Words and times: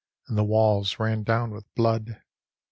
And 0.27 0.35
the 0.35 0.43
walls 0.43 0.97
ran 0.97 1.21
down 1.21 1.51
with 1.51 1.71
blood." 1.75 2.23